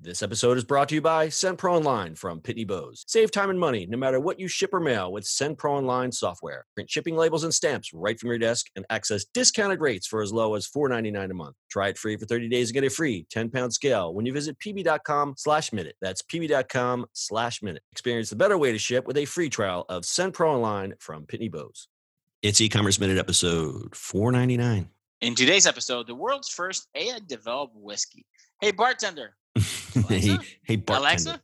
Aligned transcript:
This 0.00 0.22
episode 0.22 0.58
is 0.58 0.64
brought 0.64 0.88
to 0.90 0.96
you 0.96 1.00
by 1.00 1.28
SendPro 1.28 1.70
Online 1.76 2.14
from 2.14 2.40
Pitney 2.40 2.66
Bowes. 2.66 3.04
Save 3.06 3.30
time 3.30 3.48
and 3.48 3.58
money 3.58 3.86
no 3.86 3.96
matter 3.96 4.20
what 4.20 4.40
you 4.40 4.48
ship 4.48 4.74
or 4.74 4.80
mail 4.80 5.10
with 5.10 5.24
SendPro 5.24 5.70
Online 5.70 6.10
software. 6.12 6.66
Print 6.74 6.90
shipping 6.90 7.16
labels 7.16 7.44
and 7.44 7.54
stamps 7.54 7.94
right 7.94 8.18
from 8.18 8.28
your 8.28 8.38
desk 8.38 8.66
and 8.76 8.84
access 8.90 9.24
discounted 9.32 9.80
rates 9.80 10.06
for 10.06 10.20
as 10.20 10.32
low 10.32 10.56
as 10.56 10.68
$4.99 10.68 11.30
a 11.30 11.34
month. 11.34 11.56
Try 11.70 11.88
it 11.88 11.96
free 11.96 12.16
for 12.16 12.26
30 12.26 12.48
days 12.48 12.68
and 12.68 12.74
get 12.74 12.84
a 12.84 12.90
free 12.90 13.26
10-pound 13.34 13.72
scale 13.72 14.12
when 14.12 14.26
you 14.26 14.32
visit 14.32 14.58
pb.com 14.58 15.34
slash 15.38 15.72
minute. 15.72 15.96
That's 16.02 16.22
pb.com 16.22 17.06
slash 17.12 17.62
minute. 17.62 17.82
Experience 17.92 18.30
the 18.30 18.36
better 18.36 18.58
way 18.58 18.72
to 18.72 18.78
ship 18.78 19.06
with 19.06 19.16
a 19.16 19.24
free 19.24 19.48
trial 19.48 19.86
of 19.88 20.02
SendPro 20.02 20.48
Online 20.48 20.94
from 20.98 21.24
Pitney 21.24 21.50
Bowes. 21.50 21.88
It's 22.42 22.60
e-commerce 22.60 23.00
minute 23.00 23.16
episode 23.16 23.94
499. 23.94 24.90
In 25.22 25.34
today's 25.34 25.66
episode, 25.66 26.08
the 26.08 26.14
world's 26.14 26.50
first 26.50 26.88
AI 26.94 27.20
developed 27.26 27.74
whiskey. 27.76 28.26
Hey, 28.60 28.72
bartender. 28.72 29.34
hey, 30.08 30.20
Alexa? 30.20 30.40
hey, 30.64 30.76
bartender. 30.76 31.06
Alexa? 31.08 31.40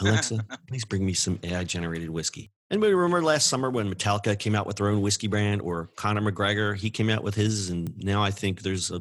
Alexa, 0.00 0.46
please 0.68 0.84
bring 0.84 1.04
me 1.06 1.14
some 1.14 1.38
AI 1.42 1.64
generated 1.64 2.10
whiskey. 2.10 2.50
Anybody 2.70 2.94
remember 2.94 3.22
last 3.22 3.48
summer 3.48 3.70
when 3.70 3.92
Metallica 3.92 4.38
came 4.38 4.54
out 4.54 4.66
with 4.66 4.76
their 4.76 4.88
own 4.88 5.00
whiskey 5.00 5.28
brand, 5.28 5.62
or 5.62 5.90
Conor 5.96 6.20
McGregor? 6.20 6.76
He 6.76 6.90
came 6.90 7.10
out 7.10 7.22
with 7.22 7.34
his, 7.34 7.70
and 7.70 7.92
now 7.98 8.22
I 8.22 8.30
think 8.30 8.62
there's 8.62 8.90
a, 8.90 8.96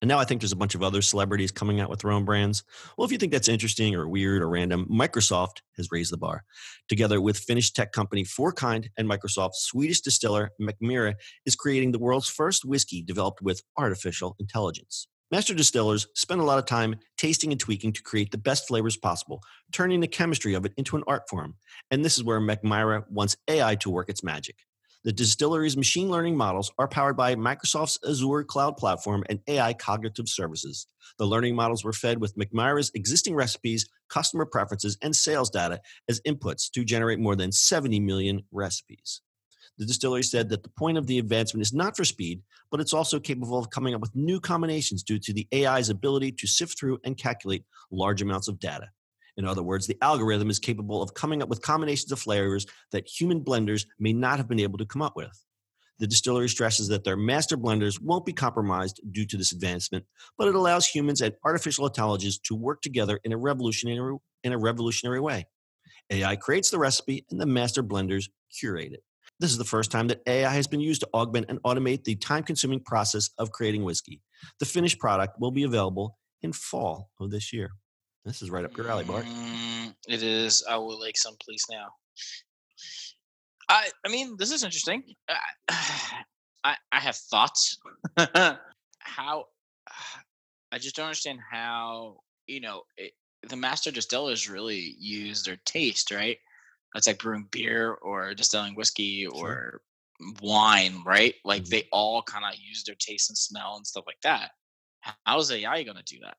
and 0.00 0.08
now 0.08 0.18
I 0.18 0.24
think 0.24 0.40
there's 0.40 0.52
a 0.52 0.56
bunch 0.56 0.74
of 0.76 0.82
other 0.82 1.02
celebrities 1.02 1.50
coming 1.50 1.80
out 1.80 1.90
with 1.90 2.00
their 2.00 2.12
own 2.12 2.24
brands. 2.24 2.64
Well, 2.96 3.06
if 3.06 3.12
you 3.12 3.18
think 3.18 3.32
that's 3.32 3.48
interesting 3.48 3.94
or 3.96 4.08
weird 4.08 4.42
or 4.42 4.48
random, 4.50 4.86
Microsoft 4.90 5.62
has 5.76 5.88
raised 5.90 6.12
the 6.12 6.18
bar. 6.18 6.44
Together 6.88 7.20
with 7.20 7.38
Finnish 7.38 7.72
tech 7.72 7.92
company 7.92 8.24
Fourkind 8.24 8.88
and 8.98 9.08
Microsoft's 9.10 9.62
Swedish 9.64 10.02
distiller 10.02 10.50
Mackmyra 10.60 11.14
is 11.46 11.56
creating 11.56 11.92
the 11.92 11.98
world's 11.98 12.28
first 12.28 12.64
whiskey 12.64 13.02
developed 13.02 13.42
with 13.42 13.62
artificial 13.76 14.36
intelligence. 14.38 15.08
Master 15.30 15.52
distillers 15.52 16.06
spend 16.14 16.40
a 16.40 16.44
lot 16.44 16.58
of 16.58 16.64
time 16.64 16.96
tasting 17.18 17.52
and 17.52 17.60
tweaking 17.60 17.92
to 17.92 18.02
create 18.02 18.30
the 18.30 18.38
best 18.38 18.66
flavors 18.66 18.96
possible, 18.96 19.42
turning 19.72 20.00
the 20.00 20.08
chemistry 20.08 20.54
of 20.54 20.64
it 20.64 20.72
into 20.78 20.96
an 20.96 21.04
art 21.06 21.28
form. 21.28 21.56
And 21.90 22.02
this 22.02 22.16
is 22.16 22.24
where 22.24 22.40
Mackmyra 22.40 23.04
wants 23.10 23.36
AI 23.46 23.74
to 23.76 23.90
work 23.90 24.08
its 24.08 24.24
magic. 24.24 24.56
The 25.04 25.12
distillery's 25.12 25.76
machine 25.76 26.08
learning 26.08 26.34
models 26.34 26.72
are 26.78 26.88
powered 26.88 27.18
by 27.18 27.34
Microsoft's 27.34 27.98
Azure 28.08 28.44
cloud 28.44 28.78
platform 28.78 29.22
and 29.28 29.40
AI 29.46 29.74
cognitive 29.74 30.30
services. 30.30 30.86
The 31.18 31.26
learning 31.26 31.54
models 31.54 31.84
were 31.84 31.92
fed 31.92 32.22
with 32.22 32.36
Mackmyra's 32.36 32.90
existing 32.94 33.34
recipes, 33.34 33.86
customer 34.08 34.46
preferences, 34.46 34.96
and 35.02 35.14
sales 35.14 35.50
data 35.50 35.82
as 36.08 36.22
inputs 36.22 36.70
to 36.70 36.86
generate 36.86 37.18
more 37.18 37.36
than 37.36 37.52
70 37.52 38.00
million 38.00 38.44
recipes. 38.50 39.20
The 39.78 39.86
distillery 39.86 40.24
said 40.24 40.48
that 40.48 40.64
the 40.64 40.68
point 40.70 40.98
of 40.98 41.06
the 41.06 41.18
advancement 41.18 41.62
is 41.62 41.72
not 41.72 41.96
for 41.96 42.04
speed, 42.04 42.42
but 42.70 42.80
it's 42.80 42.92
also 42.92 43.20
capable 43.20 43.58
of 43.58 43.70
coming 43.70 43.94
up 43.94 44.00
with 44.00 44.14
new 44.14 44.40
combinations 44.40 45.04
due 45.04 45.20
to 45.20 45.32
the 45.32 45.46
AI's 45.54 45.88
ability 45.88 46.32
to 46.32 46.46
sift 46.48 46.78
through 46.78 46.98
and 47.04 47.16
calculate 47.16 47.64
large 47.92 48.20
amounts 48.20 48.48
of 48.48 48.58
data. 48.58 48.88
In 49.36 49.44
other 49.44 49.62
words, 49.62 49.86
the 49.86 49.96
algorithm 50.02 50.50
is 50.50 50.58
capable 50.58 51.00
of 51.00 51.14
coming 51.14 51.42
up 51.42 51.48
with 51.48 51.62
combinations 51.62 52.10
of 52.10 52.18
flavors 52.18 52.66
that 52.90 53.06
human 53.06 53.40
blenders 53.40 53.86
may 54.00 54.12
not 54.12 54.38
have 54.38 54.48
been 54.48 54.58
able 54.58 54.78
to 54.78 54.86
come 54.86 55.00
up 55.00 55.14
with. 55.14 55.44
The 56.00 56.08
distillery 56.08 56.48
stresses 56.48 56.88
that 56.88 57.04
their 57.04 57.16
master 57.16 57.56
blenders 57.56 58.00
won't 58.02 58.26
be 58.26 58.32
compromised 58.32 59.00
due 59.12 59.26
to 59.26 59.36
this 59.36 59.52
advancement, 59.52 60.04
but 60.36 60.48
it 60.48 60.56
allows 60.56 60.88
humans 60.88 61.20
and 61.20 61.34
artificial 61.44 61.86
intelligence 61.86 62.38
to 62.38 62.56
work 62.56 62.82
together 62.82 63.20
in 63.24 63.32
a 63.32 63.36
revolutionary 63.36 64.16
in 64.42 64.52
a 64.52 64.58
revolutionary 64.58 65.20
way. 65.20 65.46
AI 66.10 66.36
creates 66.36 66.70
the 66.70 66.78
recipe 66.78 67.24
and 67.30 67.40
the 67.40 67.46
master 67.46 67.82
blenders 67.82 68.28
curate 68.58 68.92
it. 68.92 69.02
This 69.40 69.52
is 69.52 69.58
the 69.58 69.64
first 69.64 69.90
time 69.90 70.08
that 70.08 70.22
AI 70.26 70.52
has 70.52 70.66
been 70.66 70.80
used 70.80 71.00
to 71.02 71.08
augment 71.14 71.46
and 71.48 71.62
automate 71.62 72.04
the 72.04 72.16
time 72.16 72.42
consuming 72.42 72.80
process 72.80 73.30
of 73.38 73.52
creating 73.52 73.84
whiskey. 73.84 74.20
The 74.58 74.66
finished 74.66 74.98
product 74.98 75.38
will 75.38 75.52
be 75.52 75.62
available 75.62 76.18
in 76.42 76.52
fall 76.52 77.10
of 77.20 77.30
this 77.30 77.52
year. 77.52 77.70
This 78.24 78.42
is 78.42 78.50
right 78.50 78.64
up 78.64 78.76
your 78.76 78.90
alley, 78.90 79.04
Bart. 79.04 79.24
Mm, 79.24 79.94
it 80.08 80.22
is. 80.22 80.64
I 80.68 80.76
would 80.76 80.98
like 80.98 81.16
some, 81.16 81.36
please, 81.40 81.64
now. 81.70 81.86
I 83.68 83.88
I 84.04 84.08
mean, 84.08 84.36
this 84.38 84.50
is 84.50 84.64
interesting. 84.64 85.02
I 85.28 85.38
I, 86.64 86.76
I 86.92 87.00
have 87.00 87.16
thoughts. 87.16 87.78
how 88.98 89.44
I 90.72 90.78
just 90.78 90.96
don't 90.96 91.06
understand 91.06 91.38
how 91.50 92.18
you 92.46 92.60
know 92.60 92.82
it, 92.96 93.12
the 93.48 93.56
master 93.56 93.90
distillers 93.90 94.50
really 94.50 94.96
use 94.98 95.42
their 95.42 95.58
taste, 95.64 96.10
right? 96.10 96.38
It's 96.94 97.06
like 97.06 97.18
brewing 97.18 97.48
beer 97.50 97.92
or 97.94 98.34
distilling 98.34 98.74
whiskey 98.74 99.26
or 99.26 99.82
wine, 100.40 101.02
right? 101.04 101.34
Like 101.44 101.62
Mhm. 101.64 101.68
they 101.68 101.88
all 101.92 102.22
kind 102.22 102.44
of 102.44 102.58
use 102.58 102.82
their 102.84 102.96
taste 102.96 103.30
and 103.30 103.38
smell 103.38 103.76
and 103.76 103.86
stuff 103.86 104.04
like 104.06 104.20
that. 104.22 104.52
How 105.26 105.38
is 105.38 105.50
AI 105.50 105.82
going 105.84 105.96
to 105.96 106.02
do 106.02 106.18
that? 106.20 106.36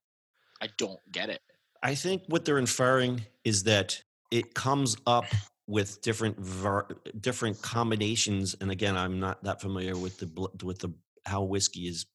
I 0.61 0.67
don't 0.77 0.99
get 1.11 1.29
it. 1.29 1.41
I 1.81 1.95
think 1.95 2.23
what 2.27 2.43
they're 2.43 2.57
inferring 2.57 3.25
is 3.45 3.63
that 3.63 4.01
it 4.31 4.53
comes 4.53 4.97
up 5.07 5.25
with 5.67 6.01
different 6.01 6.37
var- 6.39 6.89
different 7.21 7.61
combinations. 7.61 8.55
And 8.59 8.69
again, 8.71 8.97
I'm 8.97 9.19
not 9.19 9.43
that 9.43 9.61
familiar 9.61 9.95
with 9.95 10.17
the 10.17 10.25
bl- 10.25 10.47
with 10.63 10.79
the 10.79 10.93
how 11.25 11.43
whiskey 11.43 11.87
is 11.87 12.05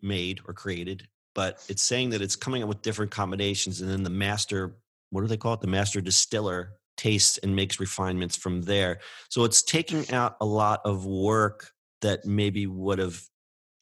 made 0.00 0.40
or 0.46 0.54
created, 0.54 1.08
but 1.34 1.62
it's 1.68 1.82
saying 1.82 2.10
that 2.10 2.22
it's 2.22 2.36
coming 2.36 2.62
up 2.62 2.68
with 2.68 2.82
different 2.82 3.10
combinations, 3.10 3.80
and 3.80 3.90
then 3.90 4.04
the 4.04 4.10
master, 4.10 4.78
what 5.10 5.20
do 5.20 5.26
they 5.26 5.36
call 5.36 5.52
it? 5.54 5.60
The 5.60 5.66
master 5.66 6.00
distiller 6.00 6.78
tastes 6.96 7.38
and 7.38 7.54
makes 7.54 7.80
refinements 7.80 8.36
from 8.36 8.62
there. 8.62 9.00
So 9.28 9.44
it's 9.44 9.62
taking 9.62 10.10
out 10.12 10.36
a 10.40 10.46
lot 10.46 10.80
of 10.84 11.06
work 11.06 11.70
that 12.00 12.24
maybe 12.24 12.66
would 12.66 12.98
have, 12.98 13.20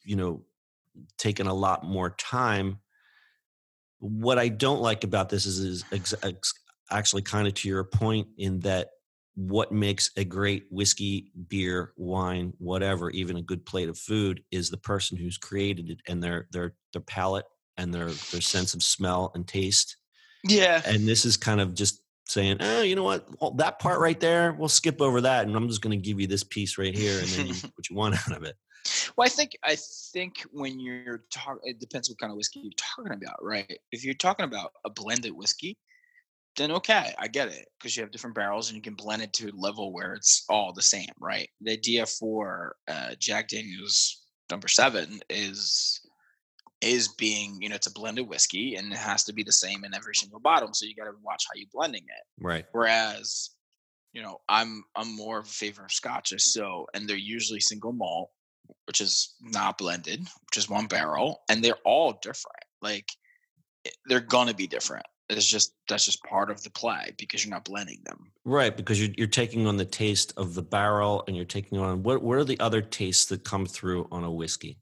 you 0.04 0.16
know, 0.16 0.44
taken 1.18 1.46
a 1.46 1.54
lot 1.54 1.84
more 1.84 2.10
time 2.10 2.78
what 4.02 4.36
I 4.36 4.48
don't 4.48 4.80
like 4.80 5.04
about 5.04 5.28
this 5.28 5.46
is, 5.46 5.60
is 5.60 5.84
ex- 5.92 6.14
ex- 6.24 6.54
actually 6.90 7.22
kind 7.22 7.46
of 7.46 7.54
to 7.54 7.68
your 7.68 7.84
point 7.84 8.26
in 8.36 8.58
that 8.60 8.88
what 9.34 9.70
makes 9.70 10.10
a 10.16 10.24
great 10.24 10.64
whiskey, 10.70 11.30
beer, 11.48 11.92
wine, 11.96 12.52
whatever, 12.58 13.10
even 13.10 13.36
a 13.36 13.42
good 13.42 13.64
plate 13.64 13.88
of 13.88 13.96
food 13.96 14.42
is 14.50 14.68
the 14.68 14.76
person 14.76 15.16
who's 15.16 15.38
created 15.38 15.88
it 15.88 16.00
and 16.08 16.22
their 16.22 16.48
their 16.50 16.74
their 16.92 17.00
palate 17.00 17.46
and 17.78 17.94
their 17.94 18.06
their 18.06 18.40
sense 18.40 18.74
of 18.74 18.82
smell 18.82 19.30
and 19.34 19.46
taste. 19.46 19.96
Yeah. 20.44 20.82
And 20.84 21.06
this 21.06 21.24
is 21.24 21.36
kind 21.36 21.60
of 21.60 21.72
just 21.72 22.01
saying, 22.32 22.58
oh, 22.60 22.82
you 22.82 22.96
know 22.96 23.04
what, 23.04 23.28
well, 23.40 23.52
that 23.52 23.78
part 23.78 24.00
right 24.00 24.18
there, 24.18 24.52
we'll 24.52 24.68
skip 24.68 25.00
over 25.00 25.20
that, 25.20 25.46
and 25.46 25.56
I'm 25.56 25.68
just 25.68 25.82
going 25.82 25.98
to 25.98 26.04
give 26.04 26.20
you 26.20 26.26
this 26.26 26.44
piece 26.44 26.78
right 26.78 26.96
here, 26.96 27.18
and 27.18 27.28
then 27.28 27.46
you, 27.48 27.54
what 27.74 27.88
you 27.88 27.96
want 27.96 28.14
out 28.14 28.36
of 28.36 28.44
it. 28.44 28.56
Well, 29.16 29.26
I 29.26 29.28
think 29.28 29.56
I 29.62 29.76
think 30.12 30.44
when 30.50 30.80
you're 30.80 31.24
talking, 31.32 31.60
it 31.64 31.78
depends 31.78 32.08
what 32.08 32.18
kind 32.18 32.32
of 32.32 32.36
whiskey 32.36 32.60
you're 32.60 32.72
talking 32.76 33.12
about, 33.12 33.36
right? 33.40 33.78
If 33.92 34.04
you're 34.04 34.14
talking 34.14 34.44
about 34.44 34.72
a 34.84 34.90
blended 34.90 35.32
whiskey, 35.32 35.76
then 36.56 36.72
okay, 36.72 37.14
I 37.18 37.28
get 37.28 37.48
it 37.48 37.68
because 37.78 37.96
you 37.96 38.02
have 38.02 38.10
different 38.10 38.36
barrels 38.36 38.68
and 38.68 38.76
you 38.76 38.82
can 38.82 38.94
blend 38.94 39.22
it 39.22 39.32
to 39.34 39.50
a 39.50 39.56
level 39.56 39.92
where 39.92 40.14
it's 40.14 40.44
all 40.48 40.72
the 40.72 40.82
same, 40.82 41.08
right? 41.20 41.48
The 41.60 41.72
idea 41.72 42.06
for 42.06 42.76
uh, 42.88 43.14
Jack 43.18 43.48
Daniel's 43.48 44.22
number 44.50 44.68
seven 44.68 45.20
is 45.30 46.00
is 46.82 47.08
being, 47.08 47.58
you 47.62 47.68
know, 47.68 47.76
it's 47.76 47.86
a 47.86 47.92
blended 47.92 48.28
whiskey 48.28 48.74
and 48.74 48.92
it 48.92 48.98
has 48.98 49.24
to 49.24 49.32
be 49.32 49.42
the 49.42 49.52
same 49.52 49.84
in 49.84 49.94
every 49.94 50.14
single 50.14 50.40
bottle. 50.40 50.70
So 50.72 50.84
you 50.84 50.94
got 50.94 51.04
to 51.04 51.12
watch 51.22 51.44
how 51.46 51.56
you're 51.56 51.68
blending 51.72 52.02
it. 52.02 52.42
Right. 52.44 52.66
Whereas, 52.72 53.50
you 54.12 54.20
know, 54.20 54.40
I'm 54.48 54.84
I'm 54.96 55.16
more 55.16 55.38
of 55.38 55.46
a 55.46 55.48
favor 55.48 55.84
of 55.84 55.92
scotches. 55.92 56.52
So 56.52 56.86
and 56.92 57.08
they're 57.08 57.16
usually 57.16 57.60
single 57.60 57.92
malt, 57.92 58.30
which 58.86 59.00
is 59.00 59.34
not 59.40 59.78
blended, 59.78 60.20
which 60.20 60.56
is 60.56 60.68
one 60.68 60.86
barrel, 60.86 61.42
and 61.48 61.64
they're 61.64 61.78
all 61.84 62.18
different. 62.20 62.64
Like 62.82 63.10
eh, 63.86 63.90
they're 64.06 64.20
gonna 64.20 64.54
be 64.54 64.66
different. 64.66 65.06
It's 65.30 65.46
just 65.46 65.74
that's 65.88 66.04
just 66.04 66.22
part 66.24 66.50
of 66.50 66.62
the 66.62 66.70
play 66.70 67.14
because 67.16 67.44
you're 67.44 67.54
not 67.54 67.64
blending 67.64 68.02
them. 68.04 68.32
Right, 68.44 68.76
because 68.76 69.00
you're 69.00 69.14
you're 69.16 69.28
taking 69.28 69.66
on 69.66 69.76
the 69.76 69.84
taste 69.84 70.34
of 70.36 70.54
the 70.54 70.62
barrel, 70.62 71.24
and 71.26 71.36
you're 71.36 71.46
taking 71.46 71.78
on 71.78 72.02
what 72.02 72.22
what 72.22 72.38
are 72.38 72.44
the 72.44 72.60
other 72.60 72.82
tastes 72.82 73.26
that 73.26 73.44
come 73.44 73.64
through 73.64 74.08
on 74.10 74.24
a 74.24 74.30
whiskey? 74.30 74.78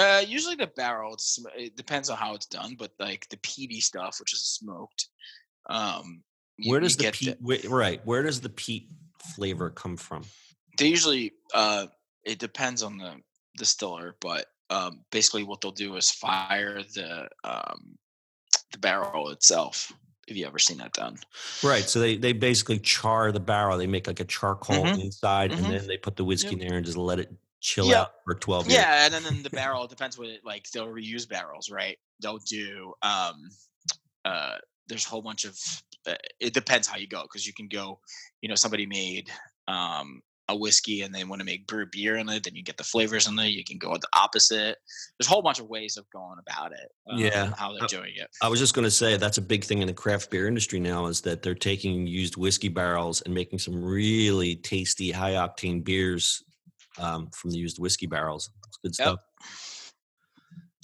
Uh, 0.00 0.20
usually 0.26 0.54
the 0.56 0.66
barrel, 0.68 1.14
it's, 1.14 1.38
it 1.56 1.76
depends 1.76 2.08
on 2.10 2.16
how 2.16 2.34
it's 2.34 2.46
done, 2.46 2.74
but 2.78 2.92
like 2.98 3.28
the 3.28 3.36
peaty 3.38 3.80
stuff, 3.80 4.18
which 4.20 4.32
is 4.32 4.40
smoked. 4.44 5.08
Um, 5.68 6.22
you- 6.56 6.70
Where 6.70 6.80
does 6.80 6.96
the 6.96 7.10
peat? 7.12 7.36
wh- 7.46 7.68
right, 7.70 8.00
where 8.06 8.22
does 8.22 8.40
the 8.40 8.48
peat 8.48 8.88
flavor 9.34 9.70
come 9.70 9.96
from? 9.96 10.22
they 10.78 10.86
usually 10.86 11.32
uh 11.52 11.86
it 12.24 12.38
depends 12.38 12.82
on 12.82 12.96
the 12.96 13.12
distiller 13.58 14.16
but 14.20 14.46
um 14.70 15.04
basically 15.10 15.42
what 15.42 15.60
they'll 15.60 15.72
do 15.72 15.96
is 15.96 16.10
fire 16.10 16.80
the 16.94 17.28
um 17.44 17.98
the 18.72 18.78
barrel 18.78 19.28
itself 19.30 19.92
have 20.28 20.36
you 20.36 20.46
ever 20.46 20.58
seen 20.60 20.78
that 20.78 20.92
done 20.94 21.16
Right, 21.62 21.82
so 21.82 21.98
they 22.00 22.16
they 22.16 22.32
basically 22.32 22.78
char 22.78 23.32
the 23.32 23.40
barrel. 23.40 23.76
They 23.76 23.88
make 23.88 24.06
like 24.06 24.20
a 24.20 24.24
charcoal 24.24 24.84
Mhm, 24.86 25.00
inside, 25.02 25.50
mhm. 25.50 25.58
and 25.58 25.66
then 25.66 25.86
they 25.88 25.98
put 25.98 26.16
the 26.16 26.24
whiskey 26.24 26.52
in 26.54 26.60
there 26.60 26.76
and 26.76 26.86
just 26.86 26.96
let 26.96 27.18
it 27.18 27.30
chill 27.60 27.86
Yeah. 27.86 28.02
out 28.02 28.12
for 28.24 28.34
12 28.34 28.66
years. 28.68 28.80
Yeah, 28.80 29.04
and 29.04 29.14
then, 29.14 29.22
then 29.24 29.42
the 29.42 29.50
barrel 29.60 29.86
depends 29.86 30.18
what 30.18 30.28
it 30.28 30.40
like. 30.44 30.68
They'll 30.70 30.86
reuse 30.88 31.28
barrels, 31.28 31.70
right? 31.70 31.98
They'll 32.22 32.38
do. 32.38 32.94
um 33.02 33.34
uh 34.24 34.56
There's 34.88 35.06
a 35.06 35.08
whole 35.08 35.22
bunch 35.22 35.44
of. 35.44 35.58
Uh, 36.06 36.14
it 36.40 36.54
depends 36.54 36.88
how 36.88 36.96
you 36.96 37.06
go 37.06 37.22
because 37.22 37.46
you 37.46 37.52
can 37.52 37.68
go. 37.68 38.00
You 38.42 38.48
know, 38.48 38.54
somebody 38.54 38.86
made 38.86 39.30
um 39.68 40.22
a 40.48 40.56
whiskey 40.56 41.02
and 41.02 41.14
they 41.14 41.22
want 41.22 41.38
to 41.38 41.44
make 41.46 41.64
brew 41.68 41.86
beer 41.92 42.16
in 42.16 42.28
it. 42.28 42.42
Then 42.42 42.56
you 42.56 42.64
get 42.64 42.76
the 42.76 42.82
flavors 42.82 43.28
in 43.28 43.36
there. 43.36 43.46
You 43.46 43.62
can 43.62 43.78
go 43.78 43.92
the 43.96 44.08
opposite. 44.16 44.78
There's 45.16 45.28
a 45.28 45.30
whole 45.30 45.42
bunch 45.42 45.60
of 45.60 45.68
ways 45.68 45.96
of 45.96 46.10
going 46.10 46.40
about 46.40 46.72
it. 46.72 46.90
um, 47.08 47.18
Yeah. 47.20 47.52
how 47.56 47.72
they're 47.72 47.84
Uh, 47.84 47.86
doing 47.86 48.14
it. 48.16 48.28
I 48.42 48.48
was 48.48 48.58
just 48.58 48.74
going 48.74 48.84
to 48.84 48.90
say 48.90 49.16
that's 49.16 49.38
a 49.38 49.42
big 49.42 49.62
thing 49.62 49.80
in 49.80 49.86
the 49.86 49.94
craft 49.94 50.28
beer 50.28 50.48
industry 50.48 50.80
now 50.80 51.06
is 51.06 51.20
that 51.20 51.42
they're 51.42 51.54
taking 51.54 52.04
used 52.08 52.36
whiskey 52.36 52.68
barrels 52.68 53.20
and 53.20 53.32
making 53.32 53.60
some 53.60 53.80
really 53.80 54.56
tasty, 54.56 55.12
high 55.12 55.34
octane 55.34 55.84
beers 55.84 56.42
um, 56.98 57.30
from 57.30 57.50
the 57.50 57.58
used 57.58 57.78
whiskey 57.78 58.06
barrels. 58.06 58.50
It's 58.68 58.76
good 58.78 58.94
Yep. 58.98 59.18
stuff. 59.18 59.20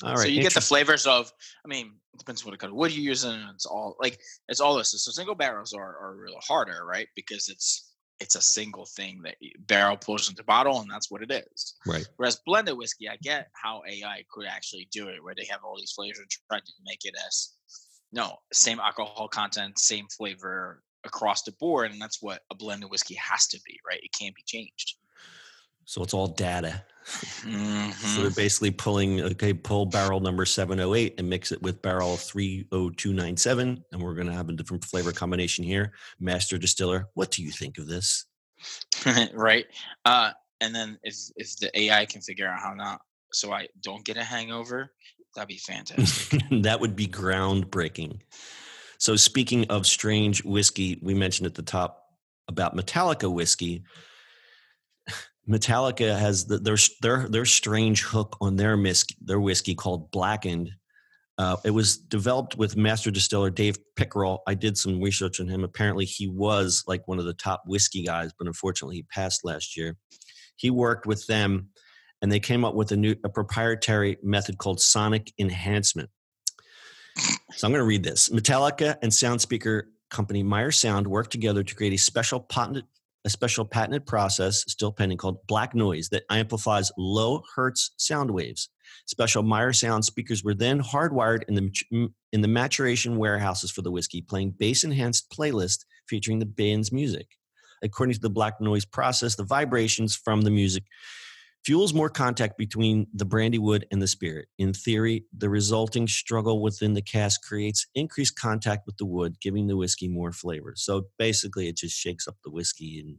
All 0.03 0.11
right. 0.11 0.19
so 0.19 0.27
you 0.29 0.43
get 0.43 0.53
the 0.53 0.61
flavors 0.61 1.07
of. 1.07 1.33
I 1.65 1.69
mean, 1.69 1.95
it 2.13 2.19
depends 2.19 2.45
what 2.45 2.59
kind 2.59 2.71
of 2.71 2.77
wood 2.77 2.93
you're 2.93 3.03
using. 3.05 3.33
It's 3.55 3.65
all 3.65 3.97
like 4.01 4.21
it's 4.49 4.61
all 4.61 4.77
this. 4.77 4.91
So 4.91 5.11
single 5.11 5.35
barrels 5.35 5.73
are 5.73 5.97
are 5.99 6.15
really 6.17 6.37
harder, 6.47 6.85
right? 6.85 7.09
Because 7.17 7.49
it's 7.49 7.95
it's 8.21 8.35
a 8.35 8.43
single 8.43 8.87
thing 8.87 9.21
that 9.25 9.37
barrel 9.67 9.97
pulls 9.97 10.29
into 10.29 10.45
bottle, 10.45 10.81
and 10.81 10.91
that's 10.91 11.11
what 11.11 11.23
it 11.23 11.31
is. 11.31 11.75
right. 11.87 12.07
Whereas 12.17 12.41
blended 12.47 12.77
whiskey, 12.77 13.09
I 13.09 13.17
get 13.23 13.49
how 13.53 13.83
AI 13.89 14.25
could 14.31 14.47
actually 14.47 14.89
do 14.91 15.09
it, 15.09 15.23
where 15.23 15.35
they 15.35 15.47
have 15.51 15.61
all 15.65 15.77
these 15.79 15.93
flavors 15.93 16.19
and 16.19 16.29
try 16.51 16.59
to 16.59 16.73
make 16.85 17.05
it 17.05 17.15
as 17.27 17.55
no 18.13 18.37
same 18.53 18.81
alcohol 18.81 19.29
content, 19.29 19.79
same 19.79 20.07
flavor 20.09 20.83
across 21.05 21.43
the 21.43 21.53
board, 21.53 21.91
and 21.91 22.01
that's 22.01 22.21
what 22.21 22.43
a 22.51 22.55
blended 22.55 22.91
whiskey 22.91 23.15
has 23.15 23.47
to 23.49 23.61
be, 23.65 23.79
right? 23.89 24.01
It 24.03 24.13
can't 24.19 24.35
be 24.35 24.43
changed. 24.47 24.97
So 25.87 26.03
it's 26.03 26.13
all 26.15 26.27
data. 26.27 26.85
So 27.07 27.49
Mhm. 27.49 28.17
they're 28.17 28.31
basically 28.31 28.73
pulling, 28.73 29.21
okay, 29.21 29.55
pull 29.55 29.87
barrel 29.87 30.19
number 30.19 30.45
708 30.45 31.15
and 31.19 31.31
mix 31.31 31.53
it 31.53 31.63
with 31.63 31.81
barrel 31.81 32.17
30297. 32.17 33.85
And 33.93 34.03
we're 34.03 34.15
going 34.15 34.27
to 34.27 34.33
have 34.33 34.49
a 34.49 34.53
different 34.53 34.85
flavor 34.85 35.13
combination 35.13 35.65
here. 35.65 35.93
Master 36.19 36.59
distiller, 36.59 37.09
what 37.15 37.31
do 37.31 37.43
you 37.45 37.53
think 37.53 37.79
of 37.79 37.87
this? 37.87 38.27
right? 39.35 39.67
Uh, 40.05 40.33
and 40.61 40.75
then 40.75 40.99
if 41.03 41.15
if 41.37 41.57
the 41.59 41.71
AI 41.79 42.07
can 42.07 42.21
figure 42.21 42.49
out 42.49 42.59
how 42.59 42.75
not, 42.75 43.01
so 43.33 43.53
I 43.53 43.69
don't 43.81 44.05
get 44.05 44.17
a 44.17 44.25
hangover, 44.25 44.93
that'd 45.35 45.49
be 45.49 45.59
fantastic. 45.59 46.43
that 46.63 46.81
would 46.81 46.97
be 46.97 47.07
groundbreaking. 47.07 48.21
So, 48.99 49.15
speaking 49.15 49.67
of 49.69 49.87
strange 49.87 50.43
whiskey, 50.43 50.99
we 51.03 51.15
mentioned 51.15 51.47
at 51.47 51.55
the 51.55 51.63
top 51.63 52.11
about 52.49 52.75
Metallica 52.75 53.31
whiskey. 53.31 53.85
Metallica 55.49 56.19
has 56.19 56.47
the, 56.47 56.59
their 56.59 56.77
their 57.03 57.29
their 57.29 57.45
strange 57.45 58.03
hook 58.03 58.37
on 58.41 58.57
their 58.57 58.77
whiskey, 58.77 59.17
their 59.21 59.41
whiskey 59.41 59.75
called 59.75 60.11
Blackened. 60.11 60.71
Uh, 61.39 61.57
it 61.65 61.71
was 61.71 61.99
developed 61.99 62.57
with 62.57 62.77
master 62.77 63.11
distiller 63.11 63.51
Dave 63.51 63.77
Pickerell. 63.95 64.39
I 64.47 64.55
did 64.55 64.79
some 64.79 65.01
research 65.01 65.39
on 65.39 65.49
him. 65.49 65.65
Apparently, 65.65 66.05
he 66.07 66.29
was 66.29 66.83
like 66.87 67.07
one 67.07 67.19
of 67.19 67.27
the 67.27 67.35
top 67.35 67.63
whiskey 67.67 68.03
guys, 68.03 68.33
but 68.39 68.47
unfortunately, 68.47 68.97
he 68.97 69.03
passed 69.03 69.45
last 69.45 69.77
year. 69.77 69.97
He 70.57 70.71
worked 70.71 71.07
with 71.07 71.27
them, 71.27 71.69
and 72.23 72.33
they 72.33 72.41
came 72.41 72.65
up 72.65 72.75
with 72.75 72.91
a 72.91 72.97
new 72.97 73.15
a 73.23 73.29
proprietary 73.29 74.17
method 74.23 74.59
called 74.59 74.81
sonic 74.81 75.33
enhancement. 75.39 76.11
So 77.53 77.67
I'm 77.67 77.73
going 77.73 77.83
to 77.83 77.87
read 77.87 78.03
this. 78.03 78.31
Metallica 78.31 78.97
and 79.03 79.13
sound 79.13 79.41
speaker 79.41 79.91
company 80.11 80.43
Meyer 80.43 80.71
Sound 80.73 81.07
worked 81.07 81.33
together 81.33 81.63
to 81.63 81.75
create 81.75 81.93
a 81.93 81.99
special 81.99 82.41
patented 82.41 82.85
a 83.27 83.31
special 83.31 83.65
patented 83.65 84.07
process 84.07 84.65
still 84.69 84.93
pending 84.93 85.19
called 85.19 85.45
black 85.49 85.75
noise 85.75 86.09
that 86.11 86.23
amplifies 86.31 86.93
low 86.97 87.43
hertz 87.57 87.91
sound 87.99 88.31
waves. 88.31 88.71
Special 89.07 89.43
Meyer 89.43 89.73
Sound 89.73 90.05
speakers 90.05 90.45
were 90.45 90.55
then 90.55 90.81
hardwired 90.81 91.43
in 91.49 91.55
the 91.55 92.13
in 92.33 92.41
the 92.41 92.49
maturation 92.49 93.17
warehouses 93.17 93.73
for 93.73 93.83
the 93.83 93.91
whiskey, 93.91 94.23
playing 94.23 94.53
bass 94.53 94.85
enhanced 94.85 95.29
playlist 95.31 95.85
featuring 96.09 96.39
the 96.39 96.47
band's 96.47 96.93
music. 96.93 97.27
According 97.83 98.15
to 98.15 98.21
the 98.21 98.31
black 98.31 98.61
noise 98.61 98.85
process, 98.85 99.35
the 99.35 99.43
vibrations 99.43 100.15
from 100.15 100.43
the 100.43 100.51
music 100.51 100.85
fuels 101.67 101.93
more 101.93 102.09
contact 102.09 102.57
between 102.57 103.09
the 103.13 103.25
brandy 103.25 103.59
wood 103.59 103.85
and 103.91 104.01
the 104.01 104.07
spirit. 104.07 104.47
In 104.57 104.73
theory, 104.73 105.25
the 105.37 105.49
resulting 105.49 106.07
struggle 106.07 106.63
within 106.63 106.95
the 106.95 107.03
cask 107.03 107.43
creates 107.43 107.89
increased 107.97 108.39
contact 108.39 108.87
with 108.87 108.97
the 108.99 109.05
wood, 109.05 109.41
giving 109.41 109.67
the 109.67 109.77
whiskey 109.77 110.07
more 110.07 110.31
flavor. 110.31 110.75
So 110.77 111.09
basically, 111.19 111.67
it 111.67 111.77
just 111.77 111.99
shakes 111.99 112.29
up 112.29 112.37
the 112.45 112.53
whiskey, 112.53 113.01
and 113.01 113.17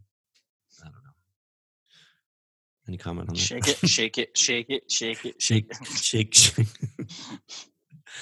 I 0.81 0.85
don't 0.85 0.93
know. 0.93 1.11
Any 2.87 2.97
comment 2.97 3.27
on 3.27 3.35
that? 3.35 3.41
shake 3.41 3.67
it, 3.67 3.85
shake 3.85 4.17
it, 4.17 4.37
shake 4.37 4.69
it, 4.69 4.89
shake 4.89 5.25
it, 5.25 5.41
shake, 5.41 5.73
shake, 5.91 6.33
shake. 6.33 6.67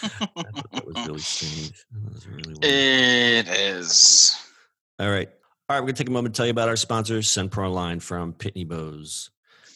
I 0.02 0.08
thought 0.08 0.72
that 0.72 0.88
was 0.88 0.96
really 1.06 1.20
strange. 1.20 1.86
That 1.92 2.14
was 2.14 2.28
really 2.28 2.54
weird. 2.60 2.64
It 2.64 3.48
is. 3.48 4.36
All 5.00 5.12
right. 5.12 5.30
All 5.70 5.76
right, 5.76 5.82
we're 5.82 5.88
going 5.88 5.96
to 5.96 6.04
take 6.04 6.10
a 6.10 6.12
moment 6.12 6.34
to 6.34 6.40
tell 6.40 6.48
you 6.48 6.52
about 6.52 6.70
our 6.70 6.76
sponsor, 6.76 7.20
SendPro 7.20 7.72
Line 7.72 8.00
from 8.00 8.34
Pitney 8.34 8.68
Bowes. 8.68 9.30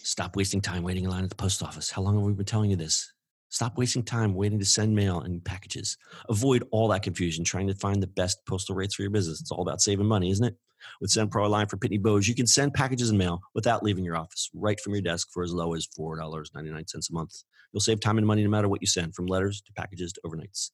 Stop 0.09 0.35
wasting 0.35 0.59
time 0.59 0.81
waiting 0.81 1.03
in 1.03 1.11
line 1.11 1.23
at 1.23 1.29
the 1.29 1.35
post 1.35 1.61
office. 1.61 1.91
How 1.91 2.01
long 2.01 2.15
have 2.15 2.23
we 2.23 2.33
been 2.33 2.44
telling 2.44 2.71
you 2.71 2.75
this? 2.75 3.13
Stop 3.50 3.77
wasting 3.77 4.01
time 4.01 4.33
waiting 4.33 4.57
to 4.57 4.65
send 4.65 4.95
mail 4.95 5.21
and 5.21 5.45
packages. 5.45 5.97
Avoid 6.29 6.67
all 6.71 6.88
that 6.88 7.03
confusion 7.03 7.44
trying 7.44 7.67
to 7.67 7.75
find 7.75 8.01
the 8.01 8.07
best 8.07 8.44
postal 8.47 8.73
rates 8.73 8.95
for 8.95 9.03
your 9.03 9.11
business. 9.11 9.39
It's 9.39 9.51
all 9.51 9.61
about 9.61 9.81
saving 9.81 10.07
money, 10.07 10.31
isn't 10.31 10.44
it? 10.44 10.56
With 11.00 11.11
SendPro 11.11 11.45
Online 11.45 11.67
for 11.67 11.77
Pitney 11.77 12.01
Bowes, 12.01 12.27
you 12.27 12.33
can 12.33 12.47
send 12.47 12.73
packages 12.73 13.11
and 13.11 13.19
mail 13.19 13.39
without 13.53 13.83
leaving 13.83 14.03
your 14.03 14.17
office, 14.17 14.50
right 14.56 14.79
from 14.79 14.94
your 14.94 15.03
desk 15.03 15.27
for 15.31 15.44
as 15.44 15.53
low 15.53 15.75
as 15.75 15.88
$4.99 15.88 16.56
a 16.65 17.13
month. 17.13 17.44
You'll 17.71 17.79
save 17.79 18.00
time 18.00 18.17
and 18.17 18.25
money 18.25 18.44
no 18.44 18.50
matter 18.50 18.67
what 18.67 18.81
you 18.81 18.88
send, 18.88 19.13
from 19.13 19.27
letters 19.27 19.61
to 19.61 19.73
packages 19.73 20.11
to 20.13 20.21
overnights. 20.25 20.71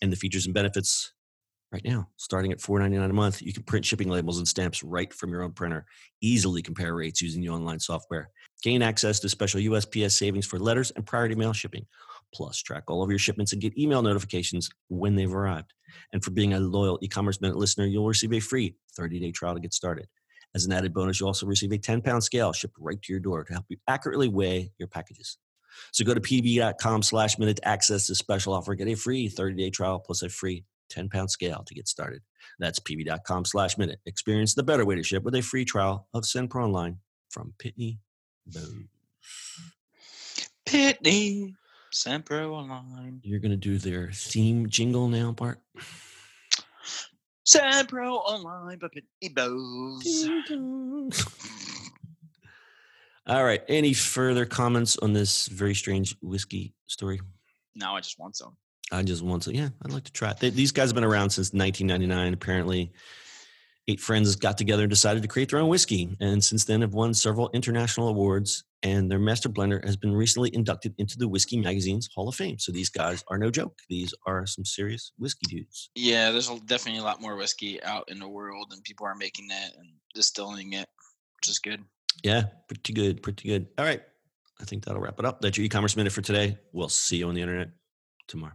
And 0.00 0.10
the 0.10 0.16
features 0.16 0.46
and 0.46 0.54
benefits 0.54 1.12
right 1.72 1.84
now, 1.84 2.08
starting 2.16 2.52
at 2.52 2.58
$4.99 2.58 3.10
a 3.10 3.12
month, 3.12 3.42
you 3.42 3.52
can 3.52 3.62
print 3.62 3.84
shipping 3.84 4.08
labels 4.08 4.38
and 4.38 4.48
stamps 4.48 4.82
right 4.82 5.12
from 5.12 5.30
your 5.30 5.42
own 5.42 5.52
printer. 5.52 5.84
Easily 6.20 6.62
compare 6.62 6.94
rates 6.94 7.20
using 7.20 7.42
the 7.42 7.50
online 7.50 7.78
software. 7.78 8.30
Gain 8.62 8.82
access 8.82 9.20
to 9.20 9.28
special 9.28 9.60
USPS 9.60 10.12
savings 10.12 10.46
for 10.46 10.58
letters 10.58 10.90
and 10.92 11.06
priority 11.06 11.34
mail 11.34 11.52
shipping. 11.52 11.86
Plus, 12.34 12.58
track 12.58 12.84
all 12.88 13.02
of 13.02 13.10
your 13.10 13.18
shipments 13.18 13.52
and 13.52 13.62
get 13.62 13.78
email 13.78 14.02
notifications 14.02 14.70
when 14.88 15.14
they've 15.14 15.32
arrived. 15.32 15.72
And 16.12 16.22
for 16.22 16.30
being 16.30 16.54
a 16.54 16.60
loyal 16.60 16.98
e-commerce 17.02 17.40
minute 17.40 17.56
listener, 17.56 17.86
you'll 17.86 18.06
receive 18.06 18.32
a 18.32 18.40
free 18.40 18.74
30-day 18.98 19.32
trial 19.32 19.54
to 19.54 19.60
get 19.60 19.74
started. 19.74 20.06
As 20.54 20.64
an 20.64 20.72
added 20.72 20.94
bonus, 20.94 21.20
you'll 21.20 21.28
also 21.28 21.46
receive 21.46 21.72
a 21.72 21.78
10-pound 21.78 22.24
scale 22.24 22.52
shipped 22.52 22.76
right 22.78 23.00
to 23.00 23.12
your 23.12 23.20
door 23.20 23.44
to 23.44 23.52
help 23.52 23.66
you 23.68 23.76
accurately 23.86 24.28
weigh 24.28 24.72
your 24.78 24.88
packages. 24.88 25.38
So 25.92 26.04
go 26.04 26.14
to 26.14 26.20
pb.com 26.20 27.02
slash 27.02 27.38
minute 27.38 27.56
to 27.56 27.68
access 27.68 28.06
this 28.06 28.18
special 28.18 28.52
offer. 28.54 28.74
Get 28.74 28.88
a 28.88 28.94
free 28.94 29.28
30-day 29.28 29.70
trial 29.70 30.00
plus 30.00 30.22
a 30.22 30.28
free 30.28 30.64
10-pound 30.88 31.30
scale 31.30 31.62
to 31.66 31.74
get 31.74 31.88
started. 31.88 32.22
That's 32.58 32.78
pb.com 32.78 33.44
slash 33.44 33.78
minute. 33.78 34.00
Experience 34.06 34.54
the 34.54 34.62
better 34.62 34.84
way 34.84 34.94
to 34.94 35.02
ship 35.02 35.22
with 35.22 35.34
a 35.34 35.42
free 35.42 35.64
trial 35.64 36.08
of 36.14 36.24
SendPro 36.24 36.64
Online 36.64 36.98
from 37.30 37.52
Pitney 37.58 37.98
Bowes. 38.46 38.64
Pitney, 40.66 41.54
SendPro 41.94 42.50
Online. 42.50 43.20
You're 43.22 43.40
going 43.40 43.50
to 43.50 43.56
do 43.56 43.78
their 43.78 44.10
theme 44.12 44.68
jingle 44.68 45.08
now, 45.08 45.32
Bart? 45.32 45.60
SendPro 47.46 48.16
Online, 48.16 48.78
but 48.78 48.90
Pitney 48.92 49.34
Bowes. 49.34 50.28
All 53.26 53.44
right. 53.44 53.62
Any 53.68 53.92
further 53.92 54.46
comments 54.46 54.96
on 54.98 55.12
this 55.12 55.48
very 55.48 55.74
strange 55.74 56.16
whiskey 56.22 56.74
story? 56.86 57.20
Now 57.74 57.96
I 57.96 58.00
just 58.00 58.18
want 58.18 58.36
some. 58.36 58.56
I 58.90 59.02
just 59.02 59.22
want 59.22 59.42
to, 59.42 59.54
yeah, 59.54 59.68
I'd 59.84 59.92
like 59.92 60.04
to 60.04 60.12
try 60.12 60.30
it. 60.30 60.38
They, 60.38 60.50
these 60.50 60.72
guys 60.72 60.88
have 60.88 60.94
been 60.94 61.04
around 61.04 61.30
since 61.30 61.52
1999. 61.52 62.32
Apparently, 62.32 62.92
eight 63.86 64.00
friends 64.00 64.34
got 64.36 64.56
together 64.56 64.84
and 64.84 64.90
decided 64.90 65.22
to 65.22 65.28
create 65.28 65.50
their 65.50 65.58
own 65.58 65.68
whiskey. 65.68 66.16
And 66.20 66.42
since 66.42 66.64
then, 66.64 66.80
have 66.82 66.94
won 66.94 67.14
several 67.14 67.50
international 67.52 68.08
awards. 68.08 68.64
And 68.84 69.10
their 69.10 69.18
master 69.18 69.48
blender 69.48 69.84
has 69.84 69.96
been 69.96 70.12
recently 70.12 70.54
inducted 70.54 70.94
into 70.98 71.18
the 71.18 71.26
Whiskey 71.26 71.58
Magazine's 71.58 72.08
Hall 72.14 72.28
of 72.28 72.36
Fame. 72.36 72.58
So 72.60 72.70
these 72.70 72.88
guys 72.88 73.24
are 73.26 73.36
no 73.36 73.50
joke. 73.50 73.76
These 73.88 74.14
are 74.24 74.46
some 74.46 74.64
serious 74.64 75.10
whiskey 75.18 75.46
dudes. 75.48 75.90
Yeah, 75.96 76.30
there's 76.30 76.48
definitely 76.66 77.00
a 77.00 77.04
lot 77.04 77.20
more 77.20 77.34
whiskey 77.34 77.82
out 77.82 78.04
in 78.08 78.20
the 78.20 78.28
world, 78.28 78.68
and 78.72 78.82
people 78.84 79.04
are 79.04 79.16
making 79.16 79.48
it 79.50 79.72
and 79.76 79.88
distilling 80.14 80.74
it, 80.74 80.88
which 81.36 81.48
is 81.48 81.58
good. 81.58 81.82
Yeah, 82.22 82.44
pretty 82.68 82.92
good. 82.92 83.22
Pretty 83.22 83.48
good. 83.48 83.66
All 83.78 83.84
right. 83.84 84.02
I 84.60 84.64
think 84.64 84.84
that'll 84.84 85.00
wrap 85.00 85.18
it 85.18 85.24
up. 85.24 85.40
That's 85.40 85.56
your 85.56 85.64
e 85.64 85.68
commerce 85.68 85.96
minute 85.96 86.12
for 86.12 86.22
today. 86.22 86.58
We'll 86.72 86.88
see 86.88 87.16
you 87.16 87.28
on 87.28 87.34
the 87.34 87.42
internet 87.42 87.70
tomorrow. 88.28 88.54